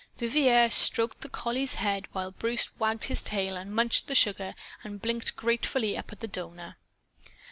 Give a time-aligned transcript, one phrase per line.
[0.17, 4.99] Vivier stroked the collie's head while Bruce wagged his tail and munched the sugar and
[4.99, 6.75] blinked gratefully up at the donor.